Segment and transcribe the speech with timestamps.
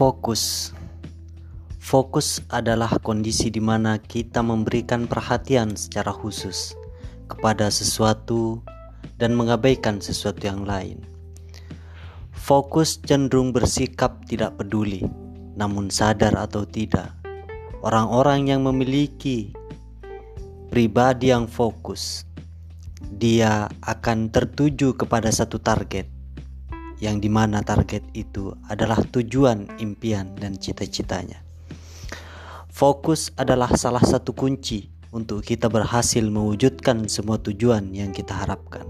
[0.00, 0.72] Fokus.
[1.76, 6.72] Fokus adalah kondisi di mana kita memberikan perhatian secara khusus
[7.28, 8.64] kepada sesuatu
[9.20, 11.04] dan mengabaikan sesuatu yang lain.
[12.32, 15.04] Fokus cenderung bersikap tidak peduli,
[15.60, 17.12] namun sadar atau tidak,
[17.84, 19.52] orang-orang yang memiliki
[20.72, 22.24] pribadi yang fokus,
[23.20, 26.19] dia akan tertuju kepada satu target
[27.00, 31.40] yang di mana target itu adalah tujuan, impian, dan cita-citanya.
[32.68, 38.86] Fokus adalah salah satu kunci untuk kita berhasil mewujudkan semua tujuan yang kita harapkan.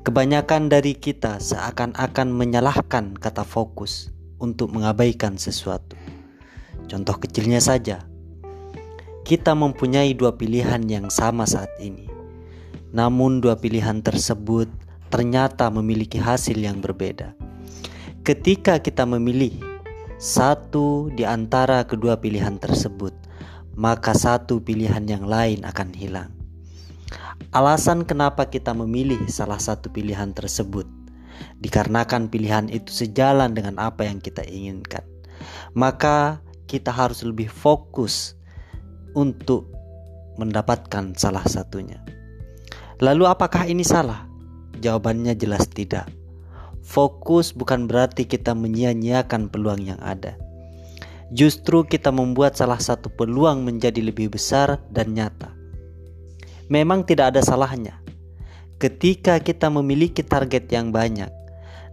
[0.00, 4.08] Kebanyakan dari kita seakan-akan menyalahkan kata fokus
[4.40, 5.98] untuk mengabaikan sesuatu.
[6.88, 8.08] Contoh kecilnya saja,
[9.28, 12.08] kita mempunyai dua pilihan yang sama saat ini.
[12.90, 14.66] Namun, dua pilihan tersebut
[15.10, 17.34] ternyata memiliki hasil yang berbeda.
[18.22, 19.58] Ketika kita memilih
[20.22, 23.12] satu di antara kedua pilihan tersebut,
[23.74, 26.30] maka satu pilihan yang lain akan hilang.
[27.50, 30.86] Alasan kenapa kita memilih salah satu pilihan tersebut
[31.58, 35.02] dikarenakan pilihan itu sejalan dengan apa yang kita inginkan.
[35.74, 36.38] Maka
[36.70, 38.38] kita harus lebih fokus
[39.18, 39.66] untuk
[40.38, 41.98] mendapatkan salah satunya.
[43.02, 44.29] Lalu apakah ini salah?
[44.80, 46.08] Jawabannya jelas tidak.
[46.80, 50.34] Fokus bukan berarti kita menyia-nyiakan peluang yang ada.
[51.30, 55.54] Justru kita membuat salah satu peluang menjadi lebih besar dan nyata.
[56.66, 58.00] Memang tidak ada salahnya
[58.80, 61.28] ketika kita memiliki target yang banyak,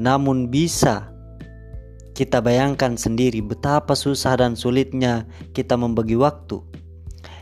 [0.00, 1.12] namun bisa
[2.16, 6.64] kita bayangkan sendiri betapa susah dan sulitnya kita membagi waktu.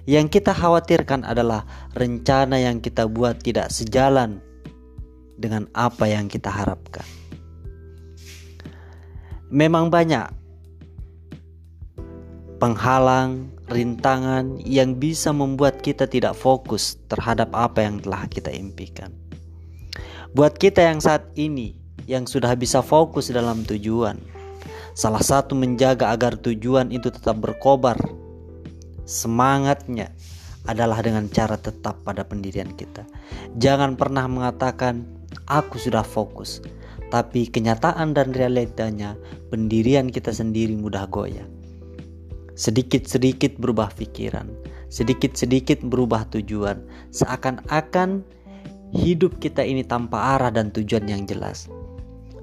[0.09, 4.43] Yang kita khawatirkan adalah rencana yang kita buat tidak sejalan
[5.39, 7.07] dengan apa yang kita harapkan.
[9.49, 10.29] Memang banyak
[12.59, 19.15] penghalang, rintangan yang bisa membuat kita tidak fokus terhadap apa yang telah kita impikan.
[20.35, 24.21] Buat kita yang saat ini yang sudah bisa fokus dalam tujuan,
[24.93, 27.97] salah satu menjaga agar tujuan itu tetap berkobar.
[29.09, 30.13] Semangatnya
[30.69, 33.09] adalah dengan cara tetap pada pendirian kita.
[33.57, 35.18] Jangan pernah mengatakan
[35.49, 36.61] aku sudah fokus.
[37.09, 39.17] Tapi kenyataan dan realitanya
[39.49, 41.49] pendirian kita sendiri mudah goyah.
[42.53, 44.45] Sedikit-sedikit berubah pikiran,
[44.93, 48.21] sedikit-sedikit berubah tujuan, seakan-akan
[48.93, 51.73] hidup kita ini tanpa arah dan tujuan yang jelas.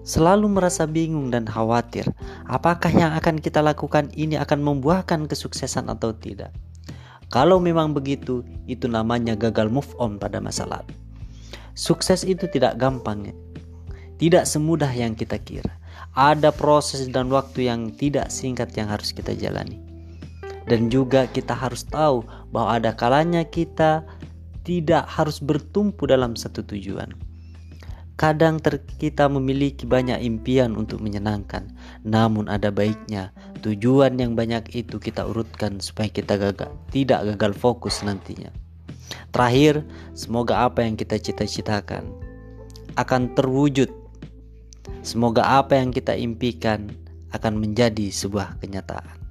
[0.06, 2.10] Selalu merasa bingung dan khawatir,
[2.50, 6.54] apakah yang akan kita lakukan ini akan membuahkan kesuksesan atau tidak.
[7.34, 11.05] Kalau memang begitu, itu namanya gagal move on pada masa lalu.
[11.76, 13.36] Sukses itu tidak gampang ya.
[14.16, 15.76] Tidak semudah yang kita kira.
[16.16, 19.84] Ada proses dan waktu yang tidak singkat yang harus kita jalani.
[20.66, 24.08] Dan juga kita harus tahu bahwa ada kalanya kita
[24.64, 27.12] tidak harus bertumpu dalam satu tujuan.
[28.16, 28.64] Kadang
[28.96, 31.76] kita memiliki banyak impian untuk menyenangkan,
[32.08, 38.00] namun ada baiknya tujuan yang banyak itu kita urutkan supaya kita gagal, tidak gagal fokus
[38.08, 38.48] nantinya.
[39.36, 39.84] Terakhir,
[40.16, 42.08] semoga apa yang kita cita-citakan
[42.96, 43.92] akan terwujud.
[45.04, 46.88] Semoga apa yang kita impikan
[47.36, 49.25] akan menjadi sebuah kenyataan.